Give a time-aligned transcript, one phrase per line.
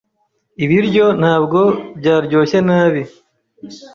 [0.63, 1.59] Ibiryo ntabwo
[1.99, 3.01] byaryoshye nabi.